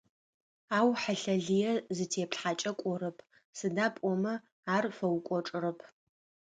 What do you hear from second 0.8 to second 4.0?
хьылъэ лые зытеплъхьэкӏэ кӏорэп, сыда